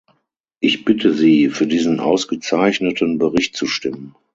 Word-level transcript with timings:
Ich 0.61 0.83
bitte 0.83 1.13
Sie, 1.13 1.49
für 1.49 1.67
diesen 1.67 1.99
ausgezeichneten 1.99 3.19
Bericht 3.19 3.55
zu 3.55 3.67
stimmen. 3.67 4.15